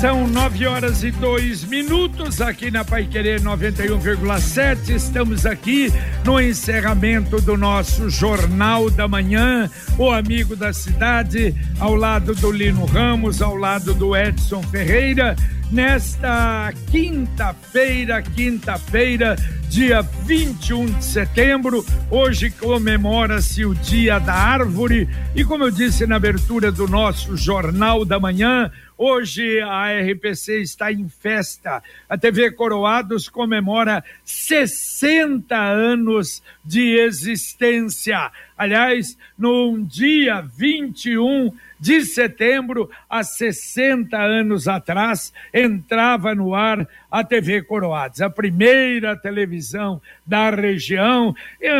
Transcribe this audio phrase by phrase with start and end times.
[0.00, 4.88] São nove horas e dois minutos aqui na Pai Querer 91,7.
[4.94, 5.92] Estamos aqui
[6.24, 12.86] no encerramento do nosso Jornal da Manhã, o amigo da cidade, ao lado do Lino
[12.86, 15.36] Ramos, ao lado do Edson Ferreira,
[15.70, 19.36] nesta quinta-feira, quinta-feira,
[19.68, 21.84] dia 21 de setembro.
[22.10, 28.04] Hoje comemora-se o Dia da Árvore e, como eu disse na abertura do nosso Jornal
[28.04, 28.70] da Manhã,
[29.02, 31.82] Hoje a RPC está em festa.
[32.06, 38.30] A TV Coroados comemora 60 anos de existência.
[38.60, 47.62] Aliás, num dia 21 de setembro, há 60 anos atrás, entrava no ar a TV
[47.62, 51.34] Coroados, a primeira televisão da região,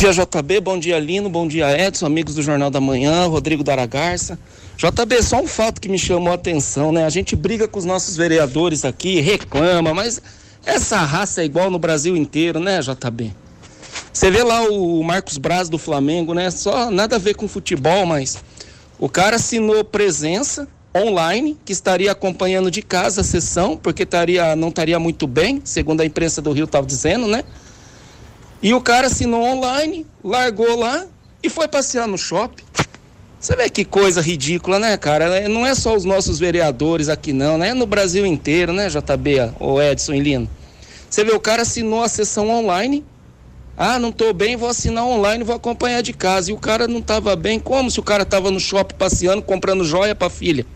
[0.00, 0.60] dia, JB.
[0.60, 1.28] Bom dia, Lino.
[1.28, 4.38] Bom dia, Edson, amigos do Jornal da Manhã, Rodrigo Daragarça.
[4.76, 7.04] JB, só um fato que me chamou a atenção, né?
[7.04, 10.22] A gente briga com os nossos vereadores aqui, reclama, mas
[10.64, 13.32] essa raça é igual no Brasil inteiro, né, JB?
[14.12, 16.50] Você vê lá o Marcos Braz do Flamengo, né?
[16.50, 18.38] Só nada a ver com futebol, mas
[18.98, 20.66] o cara assinou presença
[20.96, 26.00] online, que estaria acompanhando de casa a sessão, porque estaria, não estaria muito bem, segundo
[26.00, 27.44] a imprensa do Rio estava dizendo, né?
[28.60, 31.06] E o cara assinou online, largou lá
[31.42, 32.64] e foi passear no shopping.
[33.38, 35.26] Você vê que coisa ridícula, né, cara?
[35.36, 37.68] É, não é só os nossos vereadores aqui, não, né?
[37.68, 40.50] É no Brasil inteiro, né, JB, o Edson e Lino?
[41.08, 43.04] Você vê, o cara assinou a sessão online,
[43.78, 46.50] ah, não estou bem, vou assinar online, vou acompanhar de casa.
[46.50, 49.84] E o cara não estava bem, como se o cara estava no shopping passeando, comprando
[49.84, 50.66] joia para filha,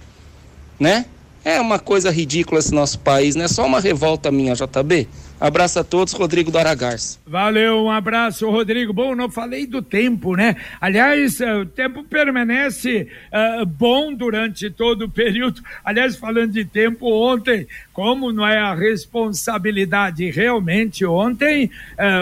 [0.78, 1.06] né?
[1.44, 3.48] É uma coisa ridícula esse nosso país, né?
[3.48, 5.08] Só uma revolta minha, JB.
[5.42, 7.18] Abraço a todos, Rodrigo do Aragarça.
[7.26, 8.92] Valeu, um abraço, Rodrigo.
[8.92, 10.54] Bom, não falei do tempo, né?
[10.80, 15.60] Aliás, eh, o tempo permanece uh, bom durante todo o período.
[15.84, 21.70] Aliás, falando de tempo, ontem, como não é a responsabilidade realmente, ontem uh,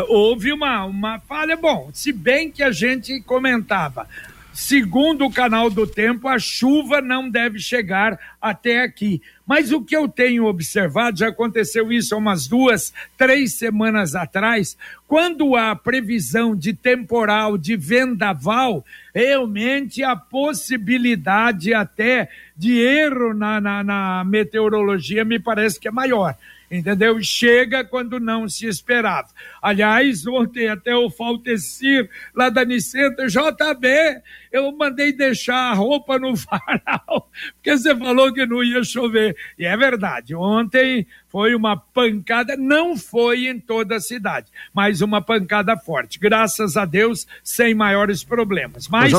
[0.08, 1.58] houve uma, uma falha.
[1.58, 4.08] Bom, se bem que a gente comentava,
[4.52, 9.22] Segundo o canal do tempo, a chuva não deve chegar até aqui.
[9.46, 14.76] Mas o que eu tenho observado, já aconteceu isso há umas duas, três semanas atrás,
[15.06, 23.84] quando há previsão de temporal, de vendaval, realmente a possibilidade até de erro na, na,
[23.84, 26.36] na meteorologia me parece que é maior
[26.70, 27.20] entendeu?
[27.22, 29.28] Chega quando não se esperava.
[29.60, 34.22] Aliás, ontem até o Faltecir, lá da Nicenta, JB,
[34.52, 39.36] eu mandei deixar a roupa no varal, porque você falou que não ia chover.
[39.58, 45.20] E é verdade, ontem foi uma pancada, não foi em toda a cidade, mas uma
[45.20, 46.18] pancada forte.
[46.18, 48.88] Graças a Deus, sem maiores problemas.
[48.88, 49.12] Mas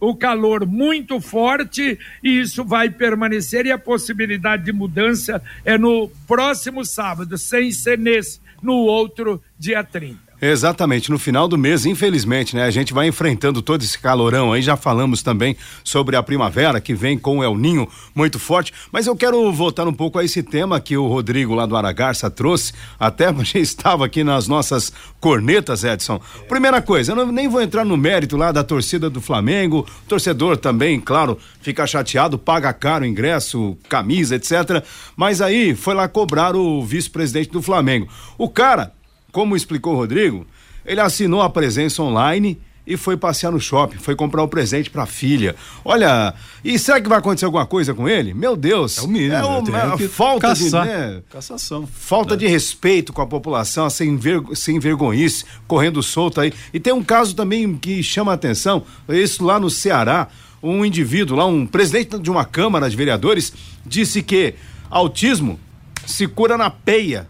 [0.00, 6.08] o calor muito forte e isso vai permanecer e a possibilidade de mudança é no
[6.26, 10.25] próximo sábado, sem ser nesse, no outro dia 30.
[10.40, 12.64] Exatamente, no final do mês, infelizmente, né?
[12.64, 16.94] A gente vai enfrentando todo esse calorão aí, já falamos também sobre a primavera que
[16.94, 20.42] vem com o El Ninho muito forte, mas eu quero voltar um pouco a esse
[20.42, 25.84] tema que o Rodrigo lá do Aragarça trouxe, até já estava aqui nas nossas cornetas,
[25.84, 26.20] Edson.
[26.46, 30.58] Primeira coisa, eu não, nem vou entrar no mérito lá da torcida do Flamengo, torcedor
[30.58, 34.84] também, claro, fica chateado, paga caro ingresso, camisa, etc.
[35.16, 38.06] Mas aí foi lá cobrar o vice-presidente do Flamengo.
[38.36, 38.92] O cara
[39.32, 40.46] como explicou o Rodrigo,
[40.84, 44.88] ele assinou a presença online e foi passear no shopping, foi comprar o um presente
[44.88, 45.56] para a filha.
[45.84, 46.32] Olha,
[46.64, 48.32] e será que vai acontecer alguma coisa com ele?
[48.32, 48.98] Meu Deus.
[48.98, 49.34] É o mínimo.
[49.34, 50.84] É uma falta caçar.
[50.84, 51.86] de né, cassação.
[51.86, 52.36] Falta é.
[52.36, 56.52] de respeito com a população, sem ver, sem vergonhice, correndo solto aí.
[56.72, 60.28] E tem um caso também que chama a atenção, isso lá no Ceará,
[60.62, 63.52] um indivíduo lá, um presidente de uma câmara de vereadores
[63.84, 64.54] disse que
[64.88, 65.58] autismo
[66.06, 67.28] se cura na peia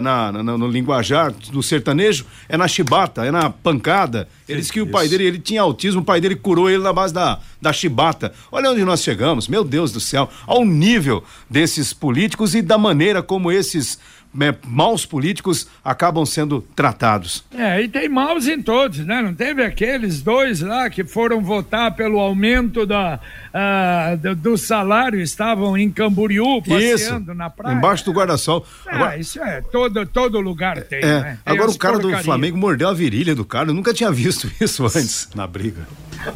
[0.00, 4.28] na, na, no linguajar do sertanejo é na chibata, é na pancada.
[4.48, 6.92] Ele disse que o pai dele, ele tinha autismo, o pai dele curou ele na
[6.92, 8.32] base da, da chibata.
[8.50, 13.22] Olha onde nós chegamos, meu Deus do céu, ao nível desses políticos e da maneira
[13.22, 13.98] como esses
[14.32, 17.44] né, maus políticos acabam sendo tratados.
[17.52, 19.22] É, e tem maus em todos, né?
[19.22, 25.20] Não teve aqueles dois lá que foram votar pelo aumento da, uh, do, do, salário,
[25.20, 27.74] estavam em Camboriú, passeando isso, na praia.
[27.74, 28.66] Embaixo do guarda-sol.
[28.86, 31.38] Ah, agora, isso é, todo, todo lugar tem, é, né?
[31.44, 34.50] tem agora o cara do Flamengo mordeu a virilha do cara, eu nunca tinha visto
[34.60, 35.86] isso antes na briga.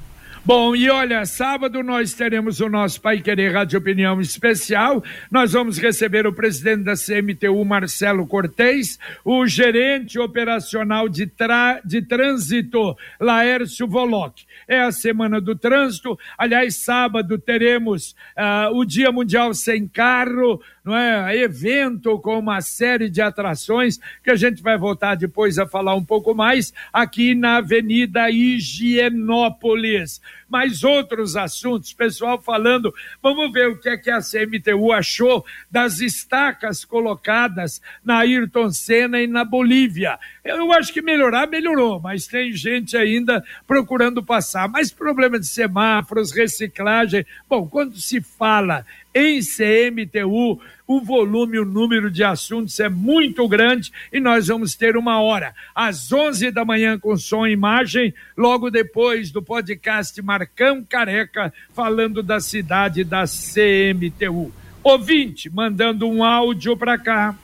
[0.48, 5.04] Bom, e olha, sábado nós teremos o nosso Pai Querer Rádio Opinião Especial.
[5.30, 11.82] Nós vamos receber o presidente da CMTU, Marcelo Cortez, o gerente operacional de, tra...
[11.84, 14.40] de trânsito, Laércio Voloc.
[14.66, 16.18] É a Semana do Trânsito.
[16.38, 21.36] Aliás, sábado teremos uh, o Dia Mundial Sem Carro, não é?
[21.36, 26.04] Evento com uma série de atrações que a gente vai voltar depois a falar um
[26.04, 30.22] pouco mais aqui na Avenida Higienópolis.
[30.48, 36.00] Mais outros assuntos, pessoal falando, vamos ver o que é que a CMTU achou das
[36.00, 40.18] estacas colocadas na Ayrton Senna e na Bolívia.
[40.44, 44.68] Eu acho que melhorar, melhorou, mas tem gente ainda procurando passar.
[44.68, 47.26] Mas problema de semáforos, reciclagem.
[47.48, 53.92] Bom, quando se fala em CMTU, o volume, o número de assuntos é muito grande
[54.10, 58.70] e nós vamos ter uma hora, às 11 da manhã, com som e imagem, logo
[58.70, 64.50] depois do podcast Marcão Careca, falando da cidade da CMTU.
[64.82, 67.36] Ouvinte, mandando um áudio para cá.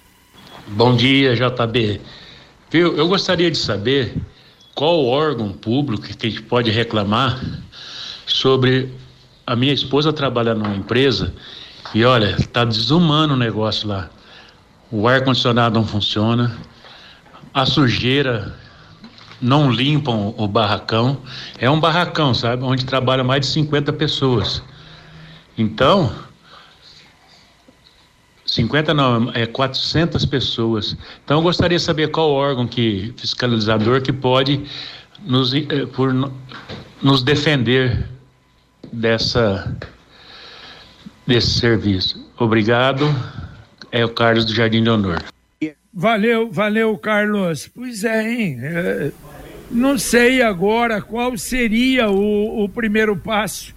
[0.69, 2.01] Bom dia, JB.
[2.73, 4.15] Eu gostaria de saber
[4.75, 7.39] qual órgão público que a gente pode reclamar
[8.27, 8.89] sobre
[9.47, 11.35] a minha esposa trabalha numa empresa
[11.95, 14.11] e olha, tá desumano o negócio lá.
[14.91, 16.57] O ar condicionado não funciona,
[17.53, 18.55] a sujeira
[19.41, 21.19] não limpam o barracão.
[21.59, 24.63] É um barracão, sabe, onde trabalha mais de 50 pessoas.
[25.57, 26.13] Então,
[28.45, 30.97] 50 não, é 400 pessoas.
[31.25, 34.65] Então eu gostaria de saber qual órgão que fiscalizador que pode
[35.25, 36.13] nos, eh, por,
[37.03, 38.09] nos defender
[38.93, 39.77] dessa
[41.26, 42.31] desse serviço.
[42.38, 43.07] Obrigado.
[43.90, 45.23] É o Carlos do Jardim Leonor.
[45.93, 47.69] Valeu, valeu, Carlos.
[47.73, 48.59] Pois é, hein?
[48.61, 49.12] É,
[49.71, 53.73] não sei agora qual seria o, o primeiro passo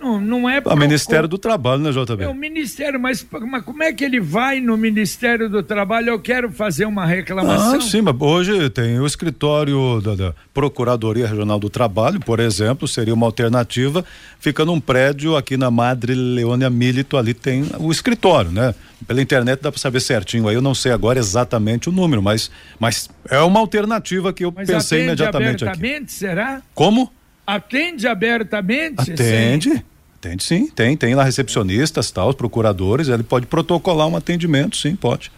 [0.00, 0.60] não, não é.
[0.64, 2.24] O Ministério do Trabalho, né, JB?
[2.24, 6.10] É o Ministério, mas, mas como é que ele vai no Ministério do Trabalho?
[6.10, 7.78] Eu quero fazer uma reclamação.
[7.78, 12.86] Ah, sim, mas hoje tem o escritório da, da, Procuradoria Regional do Trabalho, por exemplo,
[12.86, 14.04] seria uma alternativa.
[14.38, 18.74] Fica num prédio aqui na Madre Leônia Milito, ali tem o escritório, né?
[19.06, 22.50] Pela internet dá para saber certinho aí, eu não sei agora exatamente o número, mas,
[22.78, 26.04] mas é uma alternativa que eu mas pensei imediatamente aqui.
[26.06, 26.62] será?
[26.74, 27.12] Como?
[27.46, 29.12] Atende abertamente?
[29.12, 29.70] Atende.
[29.70, 29.82] Sim.
[30.16, 34.96] Atende sim, tem, tem lá recepcionistas, tal, os procuradores, ele pode protocolar um atendimento, sim,
[34.96, 35.30] pode.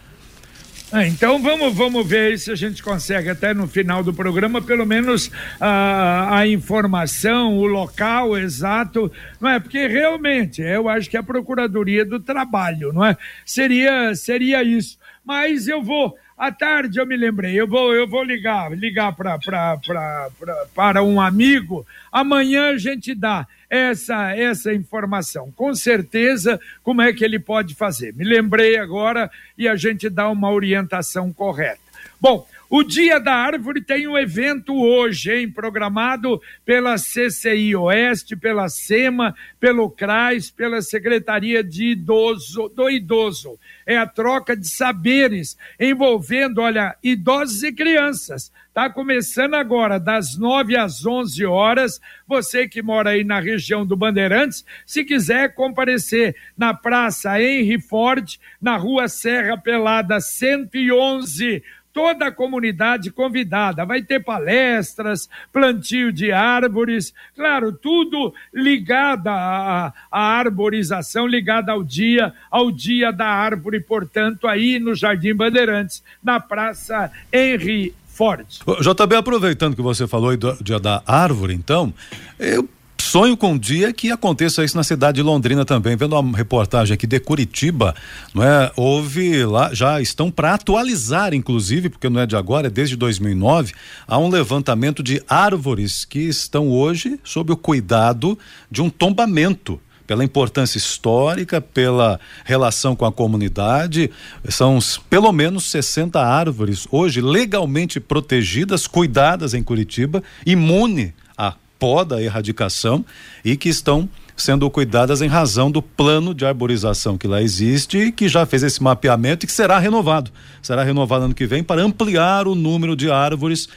[0.91, 4.87] Ah, então vamos, vamos ver se a gente consegue até no final do programa pelo
[4.87, 9.59] menos a, a informação, o local exato, não é?
[9.59, 13.15] Porque realmente eu acho que a Procuradoria do Trabalho, não é?
[13.45, 14.97] Seria, seria isso.
[15.23, 19.37] Mas eu vou à tarde eu me lembrei, eu vou, eu vou ligar, ligar pra,
[19.37, 21.85] pra, pra, pra, para um amigo.
[22.09, 25.51] Amanhã a gente dá essa, essa informação.
[25.51, 28.13] Com certeza, como é que ele pode fazer?
[28.15, 31.81] Me lembrei agora e a gente dá uma orientação correta.
[32.21, 35.51] Bom, O Dia da Árvore tem um evento hoje, hein?
[35.51, 43.57] Programado pela CCI Oeste, pela SEMA, pelo CRAS, pela Secretaria de Idoso, do Idoso.
[43.87, 48.51] É a troca de saberes envolvendo, olha, idosos e crianças.
[48.67, 51.99] Está começando agora, das 9 às 11 horas.
[52.27, 58.37] Você que mora aí na região do Bandeirantes, se quiser comparecer na Praça Henry Ford,
[58.61, 61.63] na Rua Serra Pelada 111
[61.99, 63.83] toda a comunidade convidada.
[63.85, 72.33] Vai ter palestras, plantio de árvores, claro, tudo ligado à, à arborização, ligado ao dia,
[72.49, 78.47] ao dia da árvore, portanto, aí no Jardim Bandeirantes, na Praça Henry Ford.
[78.47, 81.93] JB, aproveitando que você falou do dia da árvore, então,
[82.39, 82.65] eu
[83.09, 85.95] sonho com um dia que aconteça isso na cidade de Londrina também.
[85.95, 87.95] Vendo uma reportagem aqui de Curitiba,
[88.35, 88.71] não é?
[88.75, 93.73] Houve lá, já estão para atualizar, inclusive, porque não é de agora, é desde 2009,
[94.07, 98.37] há um levantamento de árvores que estão hoje sob o cuidado
[98.69, 104.11] de um tombamento pela importância histórica, pela relação com a comunidade.
[104.49, 104.77] São
[105.09, 113.03] pelo menos 60 árvores hoje legalmente protegidas, cuidadas em Curitiba, imune a poda, erradicação
[113.43, 118.11] e que estão sendo cuidadas em razão do plano de arborização que lá existe e
[118.11, 120.31] que já fez esse mapeamento e que será renovado.
[120.61, 123.67] Será renovado ano que vem para ampliar o número de árvores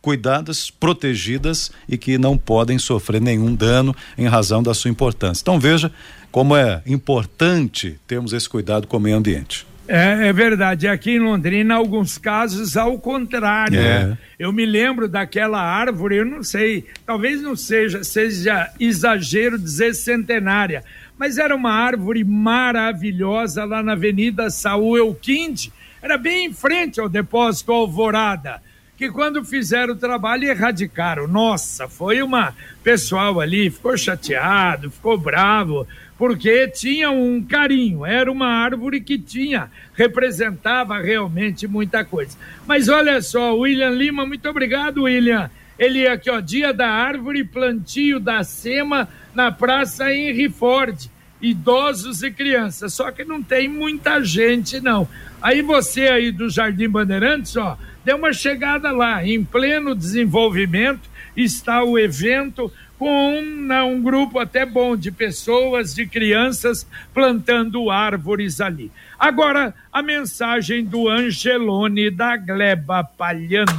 [0.00, 5.42] cuidadas, protegidas e que não podem sofrer nenhum dano em razão da sua importância.
[5.42, 5.92] Então veja
[6.30, 9.66] como é importante termos esse cuidado com o meio ambiente.
[9.88, 10.86] É, é, verdade.
[10.86, 13.80] Aqui em Londrina, alguns casos ao contrário.
[13.80, 14.18] É.
[14.38, 20.84] Eu me lembro daquela árvore, eu não sei, talvez não seja, seja exagero dizer centenária,
[21.18, 27.08] mas era uma árvore maravilhosa lá na Avenida Saúl Elquinde, era bem em frente ao
[27.08, 28.62] depósito Alvorada,
[28.96, 31.26] que quando fizeram o trabalho erradicaram.
[31.26, 32.54] Nossa, foi uma
[32.84, 35.86] pessoal ali, ficou chateado, ficou bravo,
[36.18, 42.36] porque tinha um carinho, era uma árvore que tinha, representava realmente muita coisa.
[42.66, 45.48] Mas olha só, William Lima, muito obrigado, William.
[45.78, 51.08] Ele aqui, ó, Dia da Árvore, plantio da SEMA na Praça Henry Ford.
[51.40, 55.08] Idosos e crianças, só que não tem muita gente, não.
[55.40, 61.84] Aí você aí do Jardim Bandeirantes, ó, deu uma chegada lá, em pleno desenvolvimento, está
[61.84, 68.90] o evento com né, um grupo até bom de pessoas, de crianças, plantando árvores ali.
[69.18, 73.72] Agora, a mensagem do Angelone da Gleba Palhano.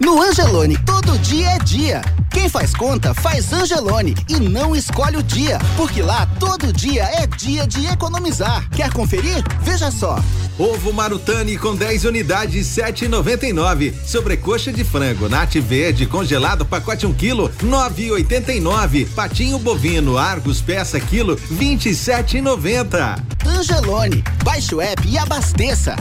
[0.00, 2.02] No Angelone, todo dia é dia.
[2.32, 7.26] Quem faz conta, faz Angelone e não escolhe o dia, porque lá todo dia é
[7.26, 8.68] dia de economizar.
[8.70, 9.44] Quer conferir?
[9.60, 10.18] Veja só.
[10.62, 13.92] Ovo Marutani com 10 unidades, 7,99.
[14.06, 19.12] Sobrecoxa de frango Nat Verde congelado pacote 1 kg, 9,89.
[19.12, 23.20] Patinho bovino Argos peça quilo, 27,90.
[23.44, 25.96] Angelone, baixe o app e abasteça.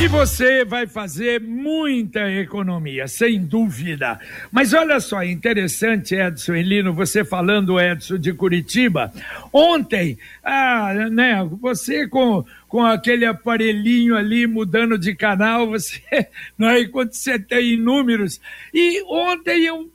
[0.00, 4.18] E você vai fazer muita economia, sem dúvida.
[4.50, 9.12] Mas olha só, interessante, Edson e Lino, você falando, Edson, de Curitiba.
[9.52, 16.00] Ontem, ah, né, você com, com aquele aparelhinho ali mudando de canal, você,
[16.56, 18.40] não é, quando você tem números.
[18.72, 19.90] E ontem eu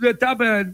[0.00, 0.72] estava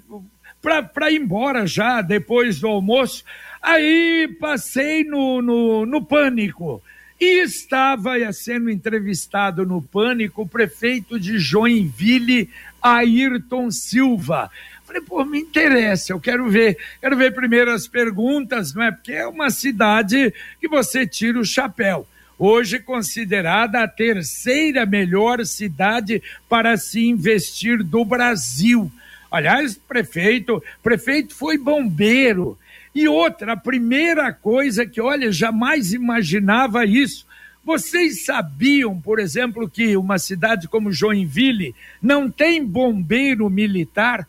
[0.60, 3.24] para ir embora já, depois do almoço,
[3.62, 6.82] aí passei no, no, no pânico.
[7.18, 12.48] E estava sendo entrevistado no Pânico o prefeito de Joinville,
[12.82, 14.50] Ayrton Silva.
[14.90, 18.90] Falei, pô, me interessa, eu quero ver, quero ver primeiro as perguntas, não é?
[18.90, 22.04] Porque é uma cidade que você tira o chapéu.
[22.36, 28.90] Hoje considerada a terceira melhor cidade para se investir do Brasil.
[29.30, 32.58] Aliás, prefeito, prefeito foi bombeiro,
[32.92, 37.24] e outra, a primeira coisa que, olha, jamais imaginava isso.
[37.64, 44.26] Vocês sabiam, por exemplo, que uma cidade como Joinville não tem bombeiro militar?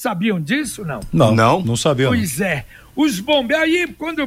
[0.00, 1.00] Sabiam disso, não?
[1.12, 2.06] Não, não, não sabia.
[2.08, 2.64] Pois é.
[2.96, 4.26] Os bombeiros, aí quando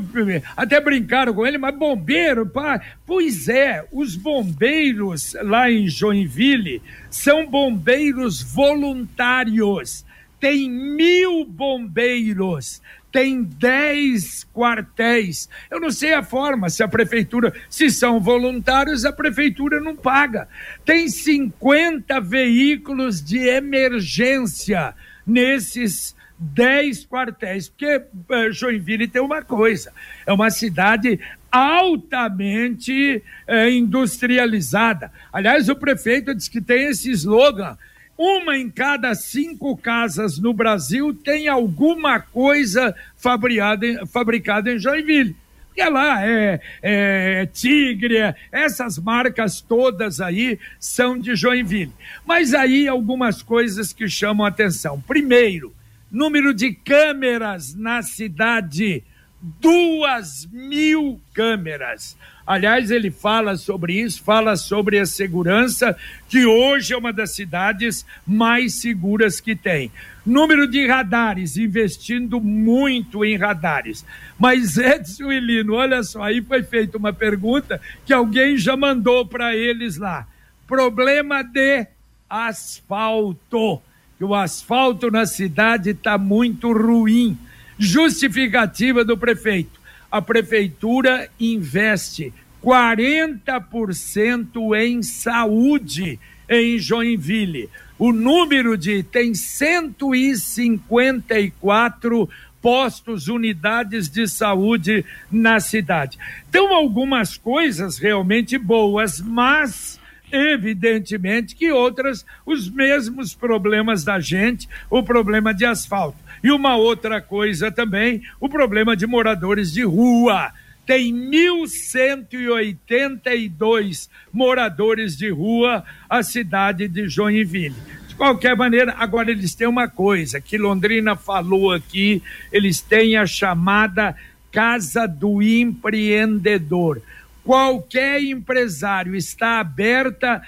[0.55, 7.47] até brincaram com ele, mas bombeiro, pá, pois é, os bombeiros lá em Joinville são
[7.47, 10.05] bombeiros voluntários.
[10.39, 12.79] Tem mil bombeiros
[13.12, 15.47] tem 10 quartéis.
[15.69, 20.47] Eu não sei a forma, se a prefeitura, se são voluntários, a prefeitura não paga.
[20.83, 29.91] Tem 50 veículos de emergência nesses 10 quartéis, porque uh, Joinville tem uma coisa,
[30.25, 31.19] é uma cidade
[31.51, 35.12] altamente uh, industrializada.
[35.31, 37.77] Aliás, o prefeito diz que tem esse slogan,
[38.17, 45.36] uma em cada cinco casas no Brasil tem alguma coisa fabricada, fabricada em Joinville.
[45.73, 51.91] Porque lá é, é Tigre, essas marcas todas aí são de Joinville.
[52.23, 55.01] Mas aí algumas coisas que chamam atenção.
[55.01, 55.73] Primeiro,
[56.12, 59.03] número de câmeras na cidade,
[59.41, 62.15] duas mil câmeras.
[62.45, 65.97] Aliás, ele fala sobre isso, fala sobre a segurança,
[66.29, 69.91] que hoje é uma das cidades mais seguras que tem.
[70.25, 74.05] Número de radares, investindo muito em radares.
[74.39, 79.25] Mas Edson e Lino, olha só, aí foi feita uma pergunta que alguém já mandou
[79.25, 80.27] para eles lá.
[80.67, 81.86] Problema de
[82.29, 83.81] asfalto.
[84.17, 87.38] Que o asfalto na cidade está muito ruim.
[87.77, 89.83] Justificativa do prefeito
[90.13, 92.31] a prefeitura investe
[92.63, 96.19] 40% em saúde
[96.61, 97.69] em Joinville.
[97.97, 102.29] O número de tem 154
[102.61, 106.19] postos, unidades de saúde na cidade.
[106.49, 109.99] Então, algumas coisas realmente boas, mas
[110.31, 116.17] evidentemente que outras, os mesmos problemas da gente, o problema de asfalto.
[116.43, 120.51] E uma outra coisa também, o problema de moradores de rua.
[120.85, 127.75] Tem 1.182 moradores de rua a cidade de Joinville.
[128.07, 133.25] De qualquer maneira, agora eles têm uma coisa que Londrina falou aqui, eles têm a
[133.25, 134.15] chamada
[134.51, 137.01] Casa do Empreendedor.
[137.43, 140.43] Qualquer empresário está aberta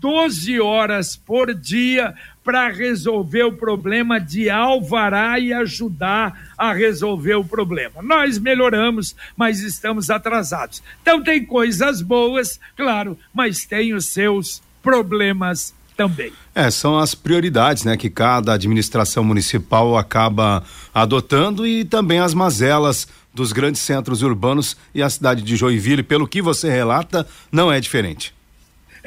[0.00, 2.14] 12 horas por dia
[2.48, 8.00] para resolver o problema de alvará e ajudar a resolver o problema.
[8.00, 10.82] Nós melhoramos, mas estamos atrasados.
[11.02, 16.32] Então tem coisas boas, claro, mas tem os seus problemas também.
[16.54, 23.06] É, são as prioridades, né, que cada administração municipal acaba adotando e também as mazelas
[23.34, 27.78] dos grandes centros urbanos e a cidade de Joinville, pelo que você relata, não é
[27.78, 28.37] diferente.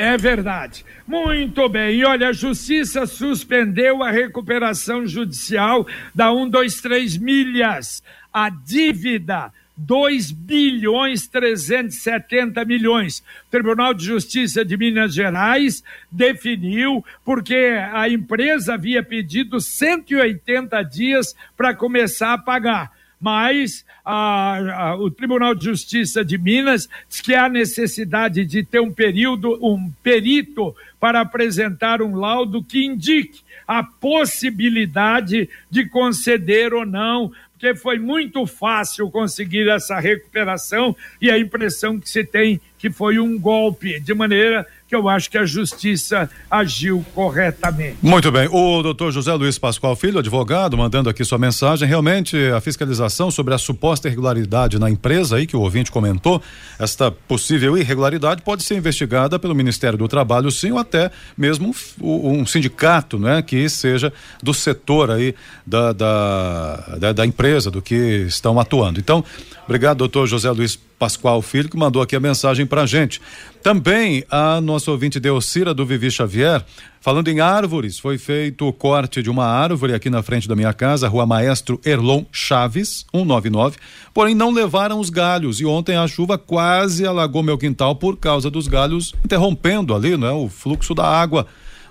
[0.02, 0.84] É verdade.
[1.06, 2.00] Muito bem.
[2.00, 5.86] E olha, a justiça suspendeu a recuperação judicial
[6.16, 8.02] da 123 milhas.
[8.34, 13.20] A dívida 2 bilhões 370 milhões.
[13.20, 21.36] O Tribunal de Justiça de Minas Gerais definiu porque a empresa havia pedido 180 dias
[21.56, 27.36] para começar a pagar mas a, a, o Tribunal de Justiça de Minas diz que
[27.36, 33.84] há necessidade de ter um período, um perito para apresentar um laudo que indique a
[33.84, 37.32] possibilidade de conceder ou não
[37.62, 43.20] porque foi muito fácil conseguir essa recuperação e a impressão que se tem que foi
[43.20, 47.96] um golpe, de maneira que eu acho que a justiça agiu corretamente.
[48.02, 48.50] Muito bem.
[48.52, 51.88] O doutor José Luiz Pascoal Filho, advogado, mandando aqui sua mensagem.
[51.88, 56.42] Realmente, a fiscalização sobre a suposta irregularidade na empresa aí que o ouvinte comentou,
[56.78, 62.42] esta possível irregularidade pode ser investigada pelo Ministério do Trabalho, sim, ou até mesmo um,
[62.42, 64.12] um sindicato, né, que seja
[64.44, 65.34] do setor aí
[65.66, 69.00] da, da, da, da empresa, do que estão atuando.
[69.00, 69.24] Então,
[69.72, 73.22] obrigado, doutor José Luiz Pascoal Filho, que mandou aqui a mensagem pra gente.
[73.64, 76.62] Também a nossa ouvinte Deocira do Vivi Xavier,
[77.00, 80.74] falando em árvores, foi feito o corte de uma árvore aqui na frente da minha
[80.74, 83.78] casa, Rua Maestro Erlon Chaves, 199,
[84.14, 88.52] porém não levaram os galhos e ontem a chuva quase alagou meu quintal por causa
[88.52, 91.48] dos galhos, interrompendo ali, não é, o fluxo da água.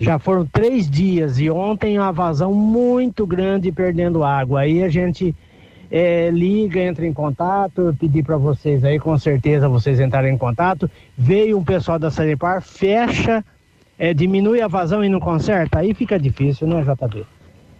[0.00, 4.60] já foram três dias e ontem uma vazão muito grande perdendo água.
[4.60, 5.36] Aí a gente
[5.90, 10.38] é, liga, entra em contato, eu pedi para vocês aí, com certeza vocês entrarem em
[10.38, 10.90] contato.
[11.16, 13.44] Veio um pessoal da Sanepar, fecha,
[13.98, 17.26] é, diminui a vazão e não conserta, aí fica difícil, né, JB?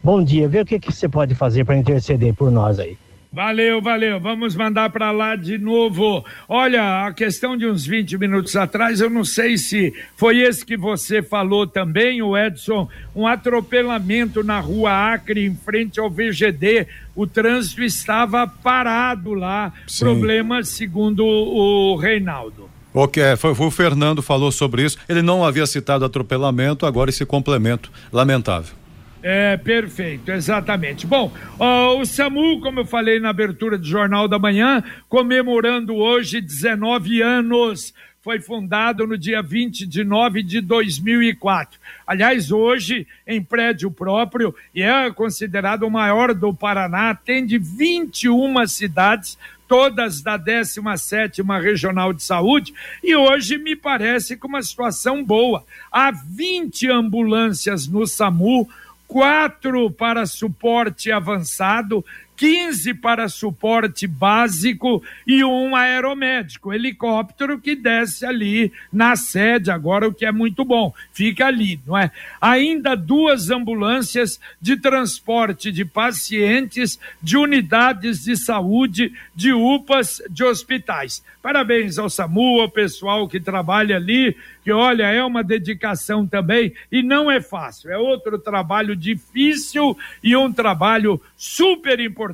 [0.05, 2.99] Bom dia, vê o que, que você pode fazer para interceder por nós aí.
[3.31, 4.19] Valeu, valeu.
[4.19, 6.25] Vamos mandar para lá de novo.
[6.49, 10.79] Olha, a questão de uns 20 minutos atrás, eu não sei se foi esse que
[10.79, 16.87] você falou também, o Edson, um atropelamento na rua Acre, em frente ao VGD.
[17.15, 19.75] O trânsito estava parado lá.
[19.87, 20.07] Sim.
[20.07, 22.71] Problema, segundo o Reinaldo.
[22.95, 24.97] Ok, foi, foi o Fernando falou sobre isso.
[25.07, 28.75] Ele não havia citado atropelamento, agora esse complemento lamentável.
[29.23, 31.07] É, perfeito, exatamente.
[31.07, 37.21] Bom, o SAMU, como eu falei na abertura do Jornal da Manhã, comemorando hoje 19
[37.21, 37.93] anos.
[38.21, 41.81] Foi fundado no dia 20 de nove de 2004.
[42.07, 49.39] Aliás, hoje, em prédio próprio, e é considerado o maior do Paraná, atende 21 cidades,
[49.67, 55.65] todas da 17 Regional de Saúde, e hoje me parece com uma situação boa.
[55.91, 58.69] Há 20 ambulâncias no SAMU,
[59.09, 62.05] quatro para suporte avançado,
[62.39, 70.15] 15 para suporte básico e um aeromédico, helicóptero que desce ali na sede, agora o
[70.15, 72.13] que é muito bom, fica ali, não é?
[72.41, 81.25] Ainda duas ambulâncias de transporte de pacientes de unidades de saúde, de UPAs, de hospitais.
[81.43, 87.03] Parabéns ao SAMU, ao pessoal que trabalha ali, que olha, é uma dedicação também e
[87.03, 92.28] não é fácil, é outro trabalho difícil e um trabalho super importante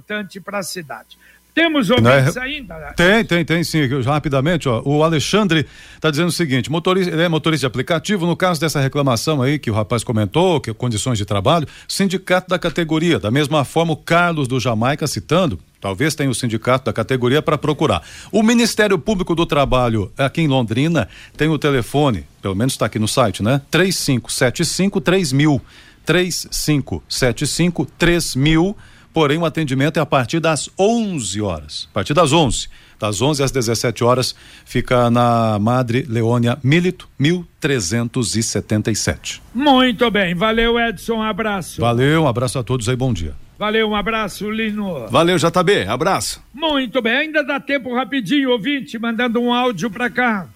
[0.44, 1.18] para a cidade.
[1.54, 2.40] Temos ouvintes é...
[2.40, 2.74] ainda?
[2.96, 3.86] Tem, tem, tem sim.
[4.02, 8.26] Rapidamente, ó, o Alexandre está dizendo o seguinte: motorista, ele é motorista de aplicativo.
[8.26, 12.58] No caso dessa reclamação aí que o rapaz comentou, que condições de trabalho, sindicato da
[12.58, 13.20] categoria.
[13.20, 17.58] Da mesma forma, o Carlos do Jamaica citando, Talvez tenha o sindicato da categoria para
[17.58, 18.02] procurar.
[18.32, 22.98] O Ministério Público do Trabalho aqui em Londrina tem o telefone, pelo menos está aqui
[22.98, 23.60] no site, né?
[23.70, 25.60] 3575 3000.
[26.06, 28.74] 3575 3000
[29.14, 31.88] porém o atendimento é a partir das 11 horas.
[31.92, 32.68] A partir das 11.
[32.98, 39.40] Das 11 às 17 horas fica na Madre Leônia Milito, 1377.
[39.54, 41.80] Muito bem, valeu Edson, um abraço.
[41.80, 43.34] Valeu, um abraço a todos aí, bom dia.
[43.56, 45.06] Valeu, um abraço, Lino.
[45.08, 46.42] Valeu, JB, abraço.
[46.52, 50.48] Muito bem, ainda dá tempo rapidinho, ouvinte, mandando um áudio para cá.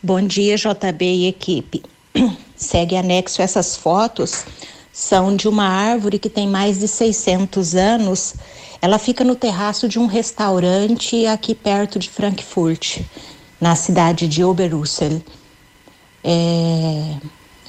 [0.00, 1.82] Bom dia, JB e equipe.
[2.54, 4.46] Segue anexo essas fotos
[4.98, 8.34] são de uma árvore que tem mais de 600 anos.
[8.82, 13.02] Ela fica no terraço de um restaurante aqui perto de Frankfurt,
[13.60, 15.22] na cidade de Oberussel.
[16.24, 17.14] É...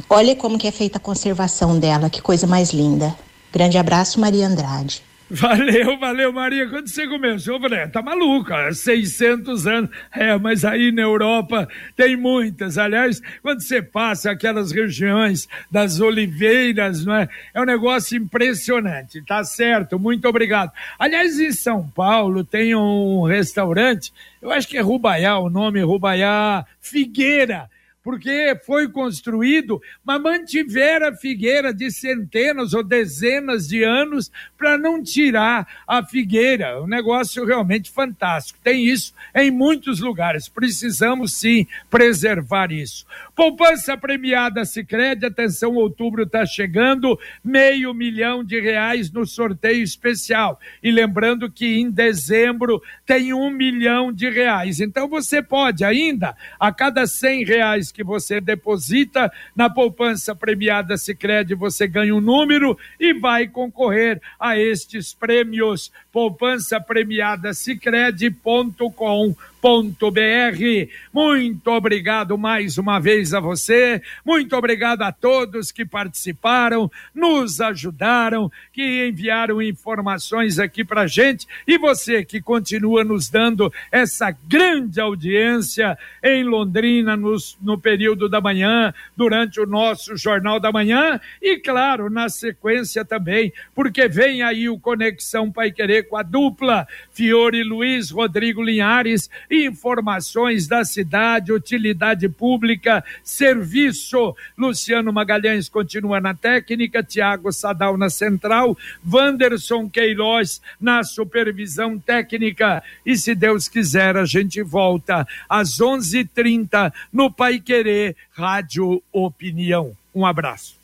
[0.10, 3.15] Olha como que é feita a conservação dela, que coisa mais linda.
[3.54, 5.04] Grande abraço, Maria Andrade.
[5.30, 6.68] Valeu, valeu, Maria.
[6.68, 9.89] Quando você começou, eu falei, tá maluca, 600 anos.
[10.12, 12.80] É, mas aí na Europa tem muitas.
[12.80, 17.30] Aliás, quando você passa aquelas regiões das oliveiras, não é?
[17.54, 20.00] É um negócio impressionante, tá certo?
[20.00, 20.72] Muito obrigado.
[20.98, 24.12] Aliás, em São Paulo tem um restaurante,
[24.42, 27.70] eu acho que é Rubaiá, o nome Rubaiá Figueira
[28.10, 35.04] porque foi construído, mas mantiveram a figueira de centenas ou dezenas de anos para não
[35.04, 36.82] tirar a figueira.
[36.82, 38.58] Um negócio realmente fantástico.
[38.63, 40.50] Tem isso em muitos lugares.
[40.50, 43.06] Precisamos sim preservar isso.
[43.39, 50.60] Poupança premiada Sicredi, atenção, outubro está chegando, meio milhão de reais no sorteio especial.
[50.84, 54.82] E lembrando que em dezembro tem um milhão de reais.
[54.82, 61.56] Então você pode ainda, a cada cem reais que você deposita na poupança premiada Sicredi,
[61.56, 65.93] você ganha um número e vai concorrer a estes prêmios.
[66.12, 70.91] Poupança premiada Sicredi.com www.radiocultura.br.
[71.13, 78.52] Muito obrigado mais uma vez a você, muito obrigado a todos que participaram, nos ajudaram,
[78.72, 81.48] que enviaram informações aqui pra gente.
[81.67, 88.39] E você que continua nos dando essa grande audiência em Londrina nos, no período da
[88.39, 91.19] manhã, durante o nosso Jornal da Manhã.
[91.41, 96.88] E, claro, na sequência também, porque vem aí o Conexão Pai Querer com a dupla
[97.12, 104.35] Fiore Luiz, Rodrigo Linhares informações da cidade, utilidade pública, serviço.
[104.57, 108.77] Luciano Magalhães continua na técnica, Tiago Sadal na central,
[109.12, 112.83] Wanderson Queiroz na supervisão técnica.
[113.05, 119.93] E se Deus quiser, a gente volta às 11:30 no Pai Querer Rádio Opinião.
[120.13, 120.77] Um abraço.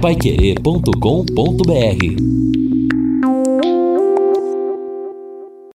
[0.00, 2.49] Paiquerê.com.br